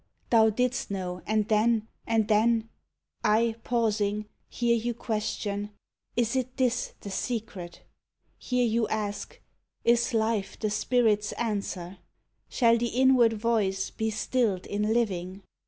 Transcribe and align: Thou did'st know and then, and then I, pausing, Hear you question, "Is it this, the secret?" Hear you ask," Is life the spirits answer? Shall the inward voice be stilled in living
Thou 0.31 0.49
did'st 0.49 0.89
know 0.89 1.21
and 1.27 1.47
then, 1.47 1.87
and 2.07 2.27
then 2.27 2.69
I, 3.23 3.53
pausing, 3.63 4.25
Hear 4.49 4.75
you 4.75 4.95
question, 4.95 5.69
"Is 6.15 6.35
it 6.35 6.57
this, 6.57 6.95
the 7.01 7.11
secret?" 7.11 7.83
Hear 8.39 8.65
you 8.65 8.87
ask," 8.87 9.39
Is 9.93 10.11
life 10.15 10.57
the 10.57 10.71
spirits 10.71 11.33
answer? 11.33 11.99
Shall 12.49 12.79
the 12.79 12.87
inward 12.87 13.33
voice 13.33 13.91
be 13.91 14.09
stilled 14.09 14.65
in 14.65 14.91
living 14.91 15.43